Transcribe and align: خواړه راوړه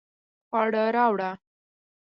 خواړه 0.47 0.83
راوړه 0.95 1.31